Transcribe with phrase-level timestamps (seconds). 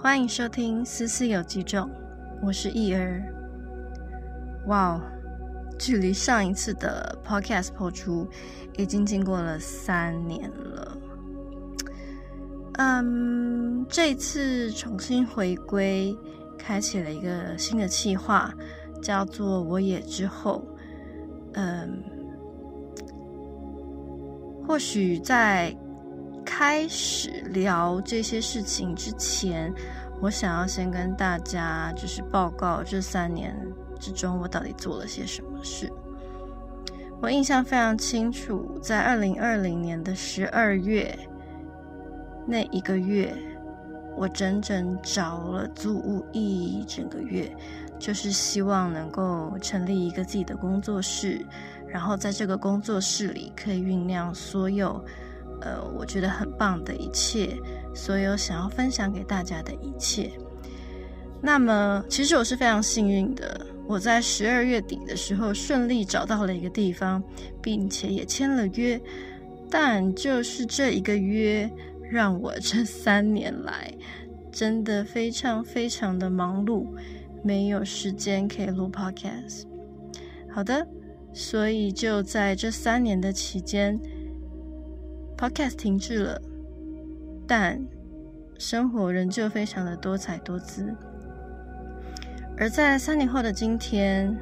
[0.00, 1.90] 欢迎收听《思思有几种》，
[2.40, 3.20] 我是易儿。
[4.68, 5.00] 哇哦，
[5.76, 8.24] 距离上一次的 Podcast 播出
[8.76, 10.98] 已经经过了三年了。
[12.74, 16.16] 嗯，这次重新回归，
[16.56, 18.54] 开启了一个新的计划，
[19.02, 20.64] 叫做“我也之后”。
[21.54, 22.04] 嗯，
[24.64, 25.76] 或许在。
[26.58, 29.72] 开始聊这些事情之前，
[30.20, 33.56] 我想要先跟大家就是报告这三年
[34.00, 35.88] 之中我到底做了些什么事。
[37.22, 41.16] 我印象非常清楚，在二零二零年的十二月
[42.44, 43.32] 那一个月，
[44.16, 47.56] 我整整找了租屋一整个月，
[48.00, 51.46] 就是希望能够成立一个自己的工作室，
[51.86, 55.00] 然后在这个工作室里可以酝酿所有。
[55.60, 57.56] 呃，我觉得很棒的一切，
[57.94, 60.30] 所有想要分享给大家的一切。
[61.40, 67.22] 那么，其实我是非常幸运的，我在十二月底的时候顺利找到了一个地方，
[67.62, 69.00] 并且也签了约。
[69.70, 71.70] 但就是这一个约，
[72.10, 73.92] 让我这三年来
[74.50, 76.86] 真的非常非常的忙碌，
[77.42, 79.64] 没有时间可以录 podcast。
[80.50, 80.86] 好的，
[81.32, 83.98] 所以就在这三年的期间。
[85.38, 86.42] Podcast 停滞了，
[87.46, 87.80] 但
[88.58, 90.92] 生活仍旧非常的多彩多姿。
[92.56, 94.36] 而在三年后的今天，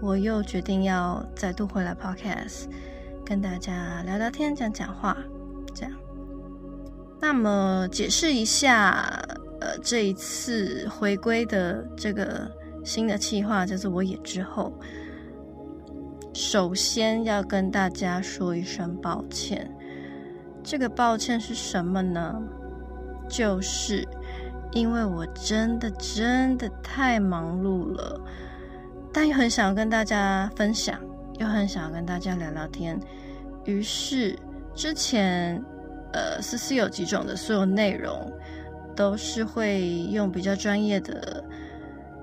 [0.00, 2.64] 我又决定要再度回来 Podcast，
[3.26, 5.14] 跟大家聊聊天、讲讲话，
[5.74, 5.92] 这样。
[7.20, 9.22] 那么解释一下，
[9.60, 12.50] 呃，这一次回归的这个
[12.82, 14.72] 新的计划，叫做“我也之后”。
[16.38, 19.68] 首先要跟大家说一声抱歉，
[20.62, 22.40] 这个抱歉是什么呢？
[23.28, 24.06] 就是
[24.70, 28.20] 因为我真的真的太忙碌了，
[29.12, 31.00] 但又很想跟大家分享，
[31.40, 32.96] 又很想跟大家聊聊天。
[33.64, 34.38] 于是
[34.76, 35.60] 之前
[36.12, 38.32] 呃思思有几种的所有内容，
[38.94, 41.44] 都是会用比较专业的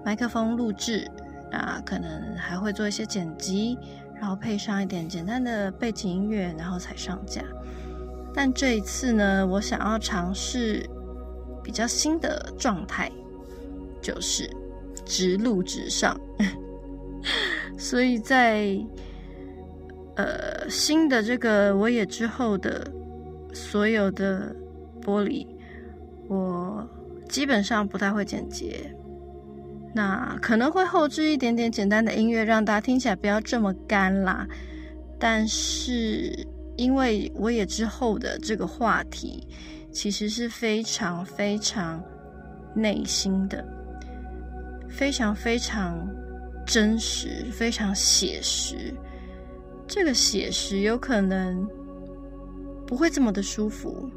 [0.06, 1.06] 麦克风录制，
[1.52, 3.78] 啊，可能还会做一些剪辑。
[4.20, 7.44] 然后配上一点简单的背景音乐，然后才上架。
[8.34, 10.90] 但这一次呢，我想要尝试
[11.64, 13.12] 比较新的状态，
[14.02, 14.50] 就是
[15.06, 16.20] 直录直上。
[17.78, 18.78] 所以在
[20.16, 22.90] 呃新的这个我也之后的
[23.54, 24.56] 所有的
[25.02, 25.46] 玻璃，
[26.28, 26.88] 我
[27.30, 28.96] 基本上不太会剪接。
[29.96, 34.46] 那可能会后置一点点简单的音乐，让大家听起来不要这么干啦。
[35.18, 36.46] 但是
[36.76, 39.48] 因为我也之后的这个话题，
[39.94, 42.04] 其实是非常非常
[42.76, 43.66] 内心的，
[44.90, 46.06] 非常非常
[46.66, 48.94] 真实，非常写实。
[49.88, 51.66] 这个写实有可能
[52.86, 54.10] 不会这么的舒服，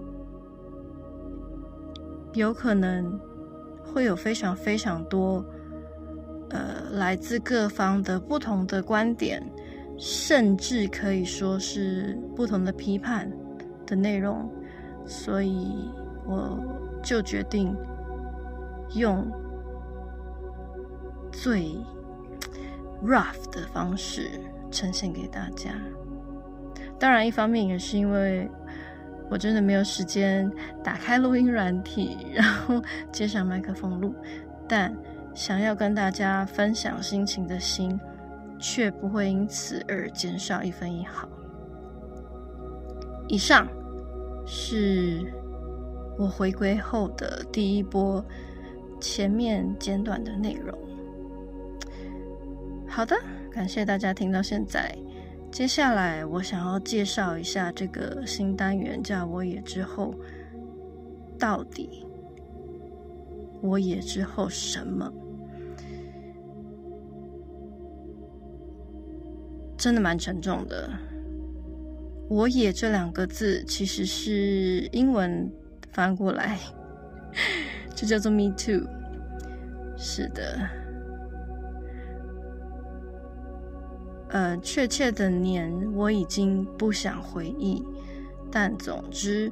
[2.35, 3.17] 有可能
[3.85, 5.45] 会有非常非常多。
[6.51, 9.43] 呃，来自各方的不同的观点，
[9.99, 13.31] 甚至可以说是不同的批判
[13.87, 14.51] 的内容，
[15.05, 15.91] 所以
[16.25, 16.59] 我
[17.03, 17.77] 就决定
[18.95, 19.31] 用
[21.31, 21.77] 最
[23.03, 24.31] rough 的方式
[24.71, 25.73] 呈现给大家。
[26.99, 28.51] 当然，一方面也是因为
[29.29, 30.51] 我真的没有时间
[30.83, 32.83] 打开录音软体，然后
[33.13, 34.15] 接上麦克风录，
[34.67, 34.97] 但。
[35.35, 37.99] 想要跟大家分享心情的心，
[38.59, 41.29] 却不会因此而减少一分一毫。
[43.29, 43.69] 以上
[44.47, 45.33] 是
[46.19, 48.25] 我回归后的第一波
[49.01, 50.77] 前面简短的内容。
[52.89, 53.15] 好的，
[53.53, 54.97] 感谢大家听到现在。
[55.51, 60.15] 接下来我想要介绍一下这个新单元，叫我也之后
[61.39, 62.07] 到底
[63.63, 65.13] 我也之后什么？
[69.77, 70.91] 真的蛮沉重的。
[72.29, 75.51] 我也这两个字其实是英文
[75.93, 76.59] 翻过来，
[77.97, 78.87] 就叫做 “me too”。
[79.97, 80.69] 是的，
[84.29, 87.83] 呃，确切的年我已经不想回忆，
[88.51, 89.51] 但总之，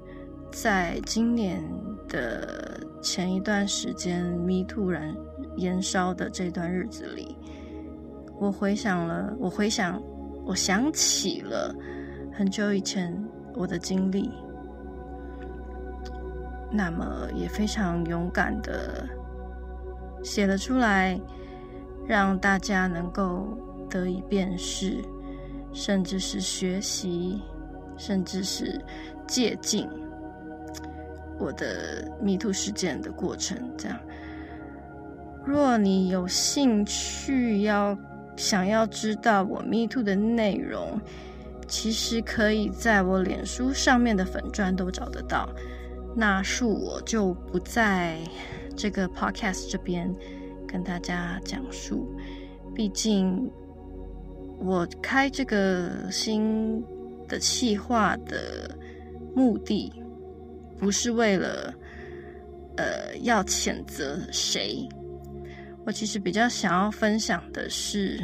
[0.52, 1.60] 在今年
[2.08, 2.75] 的
[3.06, 5.14] 前一段时间，me too 燃
[5.56, 7.38] 燃烧的这段日子里，
[8.40, 10.02] 我回想了，我回想。
[10.44, 11.74] 我想起了
[12.32, 13.12] 很久以前
[13.54, 14.30] 我的经历，
[16.70, 19.08] 那么也非常勇敢的
[20.22, 21.20] 写了出来，
[22.06, 23.58] 让大家能够
[23.90, 25.02] 得以辨识，
[25.72, 27.42] 甚至是学习，
[27.96, 28.80] 甚至是
[29.26, 29.88] 借鉴
[31.38, 33.56] 我的迷途事件的过程。
[33.76, 33.98] 这样，
[35.44, 37.96] 若你有兴趣要
[38.36, 41.00] 想要知道我 Me Too 的内容，
[41.68, 45.48] 其实可以在我脸书上面的粉砖都找得到。
[46.14, 48.18] 那恕我就不在
[48.74, 50.14] 这个 podcast 这边
[50.66, 52.08] 跟大家讲述，
[52.74, 53.50] 毕竟
[54.58, 56.82] 我开这个新
[57.28, 58.74] 的企划的
[59.34, 59.92] 目的
[60.78, 61.74] 不是为了
[62.76, 64.88] 呃要谴责谁，
[65.84, 68.20] 我其实比较想要分享的是，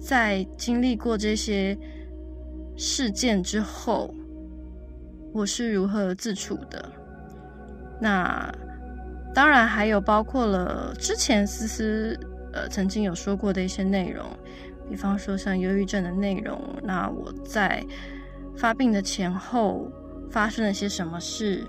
[0.00, 1.76] 在经历过这些
[2.76, 4.14] 事件之后。
[5.30, 6.90] 我是如何自处的？
[8.00, 8.50] 那
[9.34, 12.18] 当然还有包括了之前思思
[12.54, 14.24] 呃曾经有说过的一些内容，
[14.88, 16.58] 比方说像忧郁症的内容。
[16.82, 17.84] 那我在
[18.56, 19.86] 发病的前后
[20.30, 21.64] 发生了些什么事？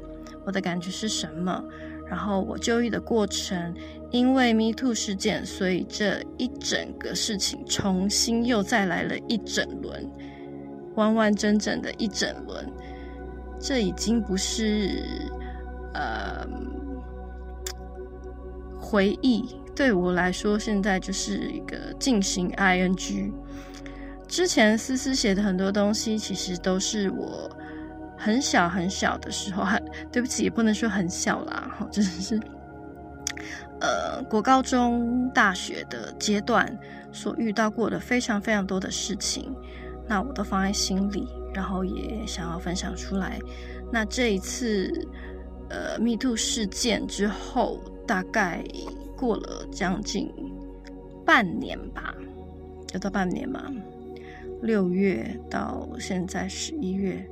[0.45, 1.63] 我的感觉是什么？
[2.07, 3.73] 然后我就医的过程，
[4.09, 10.09] 因为 Me Too 事件，所以这一整个事情重新又再来了一整轮，
[10.95, 12.67] 完完整整的一整轮。
[13.59, 15.03] 这已经不是
[15.93, 16.47] 呃
[18.79, 19.45] 回忆，
[19.75, 23.31] 对我来说，现在就是一个进行 ing。
[24.27, 27.51] 之前思思写的很多东西，其实都是我
[28.19, 32.39] 很小很小的时候，很对不起，也不能说很小啦，哈，就是
[33.79, 36.77] 呃国高中、大学的阶段
[37.11, 39.55] 所遇到过的非常非常多的事情，
[40.07, 41.27] 那我都放在心里。
[41.51, 43.39] 然后也想要分享出来。
[43.91, 44.93] 那这一次，
[45.67, 48.63] 呃，Me Too 事件之后，大概
[49.17, 50.31] 过了将近
[51.25, 52.13] 半年吧，
[52.93, 53.63] 有到半年吗？
[54.61, 57.27] 六月到现在十一月，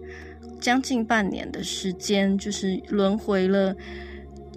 [0.59, 3.75] 将近半年的时间，就是轮回了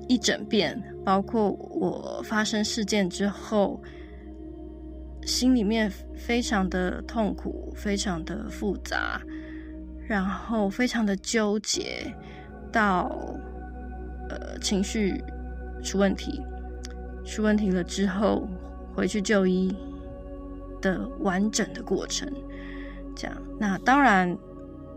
[0.08, 0.82] 一整遍。
[1.04, 3.82] 包括我发生事件之后，
[5.24, 9.20] 心里面非常的痛苦，非常的复杂。
[10.06, 12.12] 然后非常的纠结，
[12.72, 13.16] 到
[14.28, 15.22] 呃情绪
[15.84, 16.42] 出问题，
[17.24, 18.48] 出问题了之后
[18.92, 19.72] 回去就医
[20.82, 22.28] 的完整的过程，
[23.14, 23.42] 这样。
[23.56, 24.36] 那当然，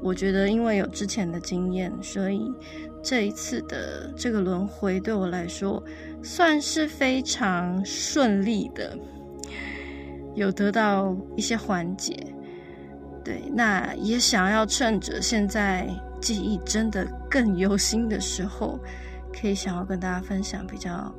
[0.03, 2.53] 我觉得因为有之前的经验，所以
[3.01, 5.81] 这一次的这个轮回对我来说
[6.21, 8.97] 算是非常顺利的，
[10.35, 12.27] 有得到一些缓解。
[13.23, 15.87] 对，那也想要趁着现在
[16.19, 18.77] 记忆真的更犹新的时候，
[19.31, 21.09] 可以想要跟大家分享比较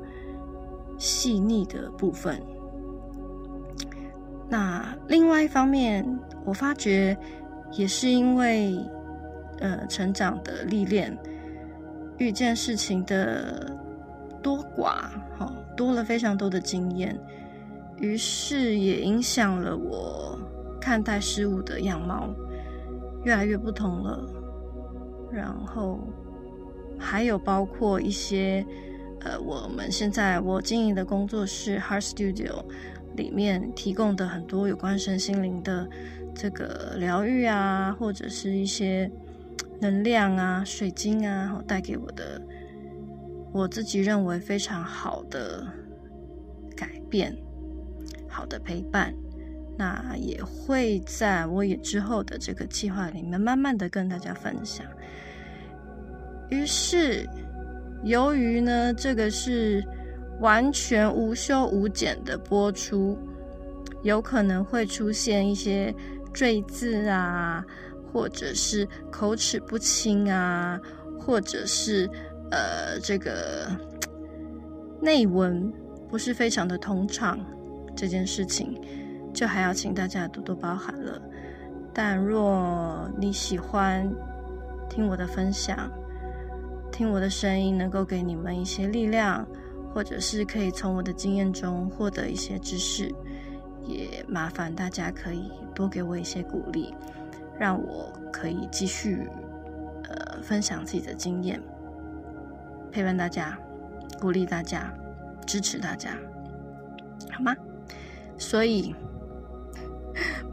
[0.99, 2.39] 细腻的部分。
[4.47, 6.07] 那另外一方面，
[6.45, 7.17] 我发觉
[7.75, 8.77] 也是因为
[9.59, 11.17] 呃成长的历练，
[12.17, 13.71] 遇见事情的
[14.41, 17.17] 多寡，哈，多了非常多的经验，
[17.99, 20.37] 于是也影响了我。
[20.77, 22.29] 看待事物的样貌
[23.23, 24.23] 越来越不同了，
[25.31, 25.99] 然后
[26.99, 28.63] 还有包括一些
[29.21, 32.63] 呃，我们现在我经营的工作室 Heart Studio
[33.15, 35.89] 里面提供的很多有关身心灵的
[36.35, 39.09] 这个疗愈啊，或者是一些
[39.79, 42.41] 能量啊、水晶啊，带给我的
[43.53, 45.65] 我自己认为非常好的
[46.75, 47.35] 改变，
[48.27, 49.13] 好的陪伴。
[49.77, 54.85] 那也会在我也之后的这个计划里面，慢慢的跟大家分享。
[56.49, 57.27] 于是，
[58.03, 59.83] 由于呢，这个是
[60.39, 63.17] 完全无休无减的播出，
[64.03, 65.93] 有可能会出现一些
[66.35, 67.65] 赘字啊，
[68.11, 70.77] 或者是口齿不清啊，
[71.17, 72.09] 或者是
[72.51, 73.71] 呃，这个
[75.01, 75.73] 内文
[76.09, 77.39] 不是非常的通畅
[77.95, 78.79] 这件事情。
[79.33, 81.21] 就还要请大家多多包涵了。
[81.93, 84.09] 但若你喜欢
[84.89, 85.91] 听我的分享，
[86.89, 89.45] 听我的声音能够给你们一些力量，
[89.93, 93.13] 或者是可以从我的经验中获得一些知识，
[93.83, 96.93] 也麻烦大家可以多给我一些鼓励，
[97.57, 99.29] 让我可以继续
[100.09, 101.57] 呃分享自己的经验，
[102.91, 103.57] 陪伴大家，
[104.19, 104.93] 鼓励大家，
[105.47, 106.09] 支持大家，
[107.31, 107.55] 好吗？
[108.37, 108.93] 所以。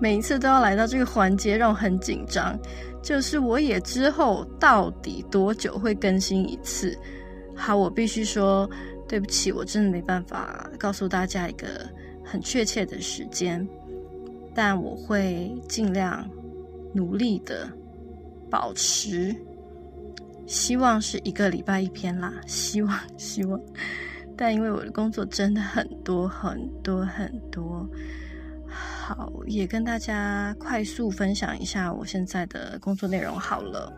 [0.00, 2.58] 每一次都要来到这个环节，让我很紧张。
[3.00, 6.96] 就是我也之后到底多久会更新一次？
[7.54, 8.68] 好，我必须说
[9.08, 11.88] 对不起，我真的没办法告诉大家一个
[12.32, 13.68] 很确切的时间，
[14.54, 16.26] 但我会尽量
[16.94, 17.68] 努力的
[18.48, 19.36] 保持，
[20.46, 23.60] 希望是一个礼拜一篇啦，希望希望。
[24.34, 27.86] 但因为我的工作真的很多很多很多。
[28.66, 33.92] 好，也跟大家快速分享一下我现在的工作内容好了。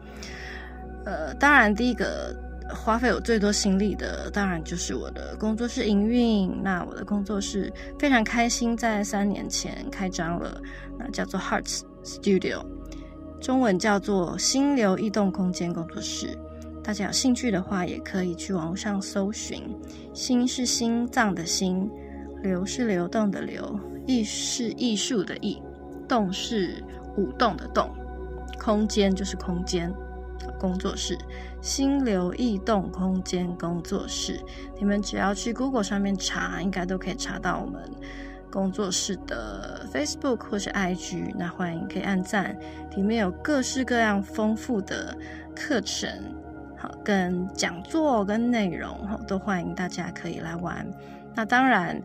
[1.04, 2.34] 呃，当然，第一个
[2.70, 6.62] 花费我最多心力的，当然就是我的工作室营运。
[6.62, 10.60] 那我的工作室非常开心，在三年前开张了，
[10.98, 12.64] 那叫做 Hearts Studio，
[13.40, 16.38] 中文叫做心流异动空间工作室。
[16.82, 19.62] 大家有兴趣的话，也可以去网上搜寻。
[20.12, 21.90] 心是心脏的心，
[22.42, 23.78] 流是流动的流。
[24.06, 25.62] 艺是艺术的艺，
[26.06, 26.84] 动是
[27.16, 27.90] 舞动的动，
[28.58, 29.90] 空间就是空间。
[30.64, 31.18] 工作室，
[31.60, 34.40] 心流异动空间工作室，
[34.78, 37.82] 你们只要去 Google 上面查，应该都可以查到我们
[38.50, 41.34] 工作室的 Facebook 或是 IG。
[41.36, 42.56] 那欢迎可以按赞，
[42.96, 45.14] 里面有各式各样丰富的
[45.54, 46.08] 课程，
[46.78, 50.86] 好跟讲座跟内容，都欢迎大家可以来玩。
[51.34, 52.02] 那当然，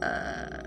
[0.00, 0.66] 呃。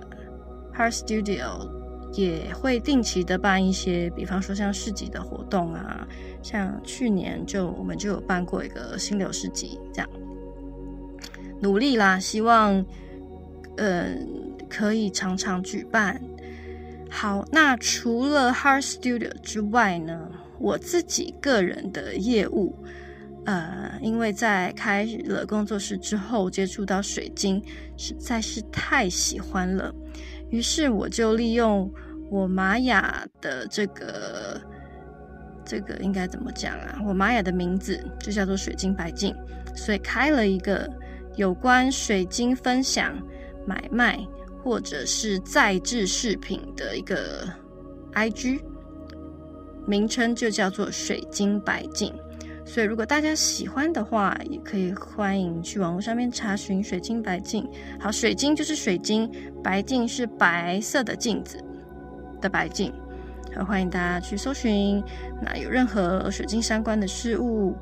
[0.74, 1.68] Heart Studio
[2.14, 6.08] 也会定期的办一些，比方说像市集的活动啊，
[6.42, 10.10] 像去年就我们就有办过一个新流市集，这样
[11.62, 12.86] 努力啦，希望
[13.78, 16.22] 嗯可以常常举办。
[17.10, 22.74] 好，那除了 Heart Studio 之外呢，我自己个人的业务，
[23.46, 27.62] 呃，因为在开了工作室之后接触到水晶，
[27.98, 29.94] 实在是太喜欢了。
[30.52, 31.92] 于是我就利用
[32.30, 34.62] 我玛雅的这个
[35.66, 37.02] 这个应该怎么讲啊？
[37.08, 39.36] 我玛雅的名字就叫做水晶白净，
[39.76, 40.90] 所以开了一个
[41.36, 43.18] 有关水晶分享、
[43.66, 44.20] 买卖
[44.64, 47.48] 或者是再制饰品的一个
[48.14, 48.60] IG，
[49.88, 52.14] 名称就叫做水晶白净。
[52.72, 57.70] 所以，如果大家喜欢的话，也可以欢迎去网络上面查询“水晶白镜”。
[58.00, 59.30] 好，水晶就是水晶，
[59.62, 61.62] 白镜是白色的镜子
[62.40, 62.94] 的白镜。
[63.54, 65.04] 好，欢迎大家去搜寻。
[65.42, 67.76] 那有任何水晶相关的事物，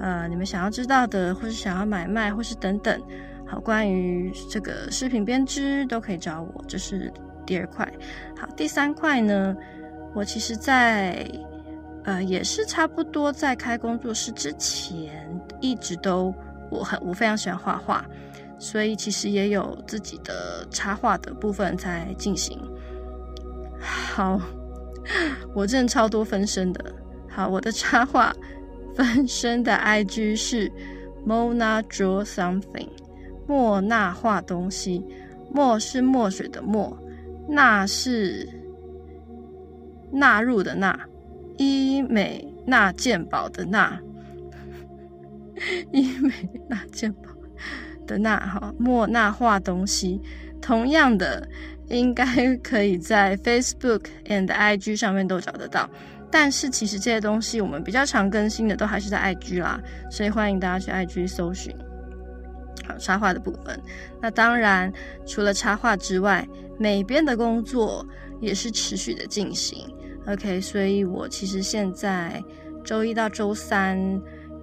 [0.00, 3.00] 呃，你们想要知道的，或是想要买卖，或是等等，
[3.46, 6.64] 好，关于这个饰品编织都可以找我。
[6.66, 7.08] 这是
[7.46, 7.88] 第二块。
[8.36, 9.54] 好，第三块呢，
[10.12, 11.24] 我其实在。
[12.04, 15.26] 呃，也是差不多在开工作室之前，
[15.60, 16.34] 一直都
[16.70, 18.04] 我很我非常喜欢画画，
[18.58, 22.60] 所以其实也有自己的插画的部分在进行。
[23.80, 24.38] 好，
[25.54, 26.94] 我真的超多分身的。
[27.28, 28.34] 好，我的插画
[28.94, 30.70] 分身的 IG 是
[31.26, 32.90] Mona Draw Something，
[33.48, 35.02] 莫娜画东西，
[35.50, 36.96] 墨是墨水的墨，
[37.48, 38.46] 纳是
[40.12, 40.98] 纳入的纳。
[41.56, 44.00] 医美纳健宝的纳，
[45.92, 46.32] 医美
[46.68, 47.30] 纳健宝
[48.06, 50.20] 的纳哈莫纳画东西，
[50.60, 51.48] 同样的
[51.88, 52.24] 应该
[52.56, 55.88] 可以在 Facebook and IG 上面都找得到。
[56.30, 59.80] 但是其实这些东西我们比较常更新的都还是在 IG 啦，
[60.10, 61.72] 所以欢迎大家去 IG 搜寻。
[62.86, 63.80] 好，插画的部分。
[64.20, 64.92] 那当然
[65.24, 66.46] 除了插画之外，
[66.76, 68.04] 美编的工作
[68.40, 69.88] 也是持续的进行。
[70.26, 72.42] OK，所以我其实现在
[72.82, 73.98] 周一到周三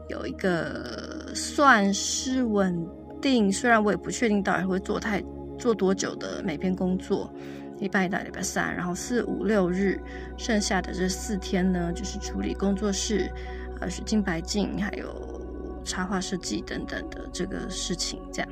[0.10, 2.84] 有一个算是稳
[3.22, 5.24] 定，虽然我也不确定到底会做太
[5.60, 7.32] 做多久的每篇工作，
[7.78, 10.00] 礼拜一到礼拜三，然后四五六日，
[10.36, 13.32] 剩下的这四天呢，就是处理工作室、
[13.80, 18.52] 呃水晶白镜，还有插画设计等等的这个事情，这样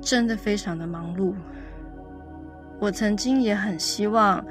[0.00, 1.34] 真的非常的忙碌。
[2.80, 4.42] 我曾经也很希望。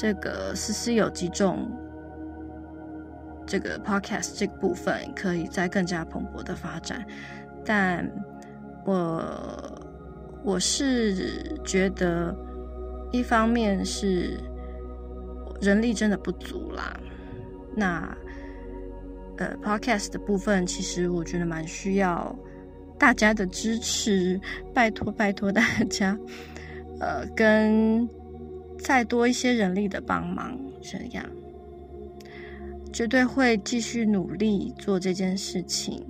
[0.00, 1.68] 这个思思有几种，
[3.44, 7.04] 这个 podcast 这个部分可以再更加蓬勃的发展，
[7.64, 8.08] 但
[8.86, 9.20] 我
[10.44, 12.32] 我是觉得，
[13.10, 14.38] 一方面是
[15.60, 16.96] 人力真的不足啦，
[17.74, 18.16] 那
[19.38, 22.32] 呃 podcast 的部分其实我觉得蛮需要
[22.96, 24.40] 大家的支持，
[24.72, 26.16] 拜托拜托大家，
[27.00, 28.08] 呃跟。
[28.78, 31.24] 再多一些人力的帮忙，这样
[32.92, 36.06] 绝对会继续努力做这件事情。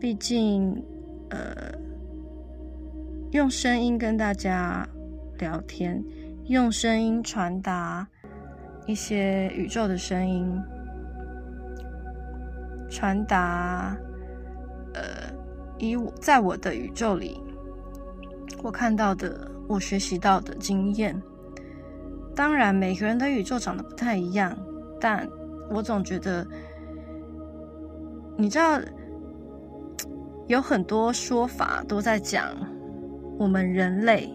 [0.00, 0.82] 毕竟，
[1.30, 1.72] 呃，
[3.32, 4.88] 用声音跟大家
[5.38, 6.02] 聊天，
[6.46, 8.08] 用声音传达
[8.86, 10.58] 一些宇宙的声音，
[12.88, 13.94] 传达，
[14.94, 15.02] 呃，
[15.78, 17.38] 以我在我的宇宙里，
[18.62, 21.20] 我看到的，我学习到的经验。
[22.38, 24.56] 当然，每个人的宇宙长得不太一样，
[25.00, 25.28] 但
[25.70, 26.46] 我总觉得，
[28.36, 28.80] 你知道，
[30.46, 32.54] 有很多说法都在讲，
[33.40, 34.32] 我们人类。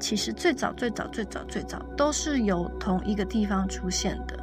[0.00, 4.40] 其实最早、最早、最早、最早都是由同一个地方出现的。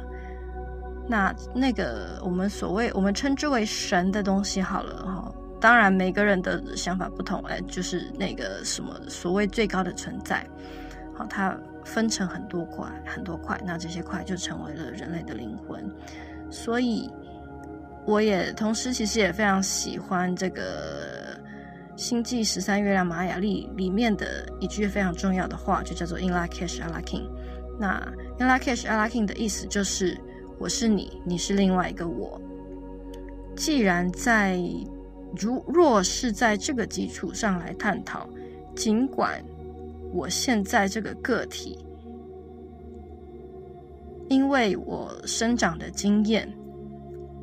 [1.08, 5.34] 那那个我们所谓我们称之为神的东西，好了哈。
[5.60, 10.46] 当然每个人的想法不同，哎，就是那个什么所谓最高的存在，
[11.28, 15.84] 它分成很多块，很多块，那这些块就成为了人类的灵魂。
[16.50, 17.10] 所以
[18.06, 21.38] 我也同时其实也非常喜欢这个。
[21.96, 27.28] 星际十三月亮玛雅历里面的一句非常重要的话，就叫做 In Lakesh Alakin。
[27.78, 28.00] 那
[28.38, 30.16] In Lakesh Alakin 的意思就是
[30.58, 32.40] 我是你，你是另外一个我。
[33.54, 34.58] 既然在
[35.36, 38.26] 如若是在这个基础上来探讨，
[38.74, 39.44] 尽管
[40.12, 41.78] 我现在这个个体，
[44.28, 46.52] 因为我生长的经验，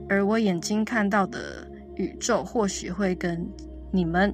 [0.10, 3.48] 而我眼睛看到的宇宙或许会跟
[3.92, 4.34] 你们。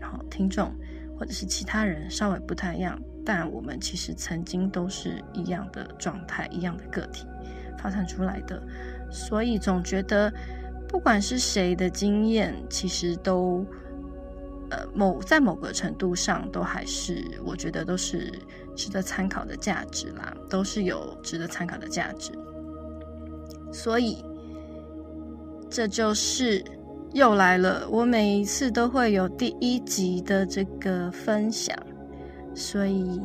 [0.00, 0.70] 然后听众
[1.16, 7.24] 或者是其他人稍微不太一样，但我们其实曾经都是一样的状态，一样的个体
[7.78, 8.60] 发散出来的，
[9.10, 10.30] 所以总觉得
[10.88, 13.64] 不管是谁的经验，其实都
[14.72, 18.32] 呃某在某个程度上都还是我觉得都是
[18.74, 22.32] 值得参考的价值啦，都是有值得参考的价值，
[23.72, 24.24] 所以
[25.70, 26.64] 这就是。
[27.14, 31.76] 又来了，我每一次都会有第一集的这个分享，
[32.54, 33.20] 所以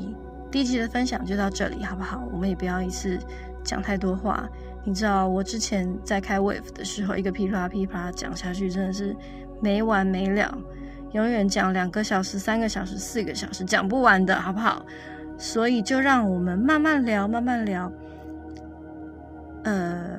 [0.52, 2.28] 第一集的分享就到这里，好不好？
[2.34, 3.18] 我们也不要一次
[3.64, 4.46] 讲太多话。
[4.84, 9.16] 你知道，我之前在开 Wave 的时候，一个噼啪噼啪讲下去，真的是
[9.62, 10.54] 没完没了，
[11.14, 14.86] 永远讲两个小时、三个小时、四个小时，讲不完的，好不好？
[15.38, 17.92] 所以就让我们慢慢聊，慢慢聊。
[19.64, 20.18] 呃。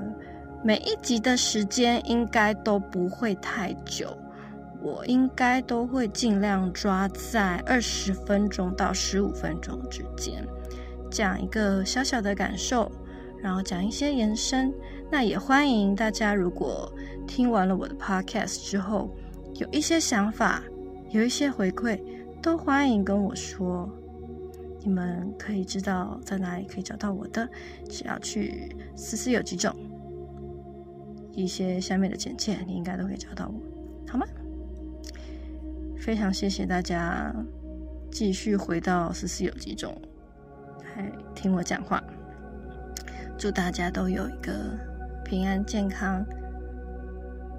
[0.60, 4.18] 每一集的时间应该都不会太久，
[4.82, 10.44] 我应该都会尽量抓在二十分钟到十五分钟之间，
[11.12, 12.90] 讲一个小小的感受，
[13.40, 14.74] 然后讲一些延伸。
[15.12, 16.92] 那也欢迎大家，如果
[17.24, 19.08] 听完了我的 podcast 之后，
[19.54, 20.60] 有一些想法，
[21.10, 22.00] 有一些回馈，
[22.42, 23.88] 都欢迎跟我说。
[24.80, 27.48] 你们可以知道在哪里可以找到我的，
[27.88, 29.74] 只要去思思有几种。
[31.32, 33.54] 一些下面的简介，你应该都可以找到我，
[34.10, 34.26] 好吗？
[35.96, 37.34] 非常谢谢大家
[38.10, 40.00] 继续回到思思有几种，
[40.82, 42.02] 还听我讲话。
[43.36, 44.52] 祝大家都有一个
[45.24, 46.24] 平安健康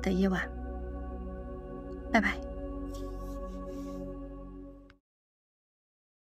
[0.02, 0.42] 的夜晚，
[2.12, 2.49] 拜拜。